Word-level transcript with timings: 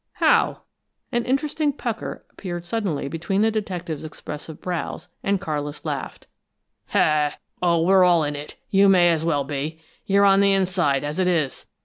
"How?" 0.13 0.61
An 1.11 1.25
interested 1.25 1.77
pucker 1.77 2.25
appeared 2.31 2.65
suddenly 2.65 3.07
between 3.07 3.43
the 3.43 3.51
detective's 3.51 4.03
expressive 4.03 4.59
brows, 4.59 5.09
and 5.21 5.39
Carlis 5.39 5.85
laughed. 5.85 6.25
"Oh, 7.61 7.83
we're 7.83 8.03
all 8.03 8.23
in 8.23 8.35
it 8.35 8.55
you 8.71 8.89
may 8.89 9.11
as 9.11 9.23
well 9.23 9.43
be! 9.43 9.79
You're 10.07 10.25
on 10.25 10.39
the 10.41 10.53
inside, 10.53 11.03
as 11.03 11.19
it 11.19 11.27
is! 11.27 11.67